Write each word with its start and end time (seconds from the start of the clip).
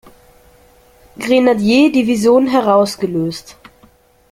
Grenadier-Division 1.15 2.47
herausgelöst. 2.47 3.55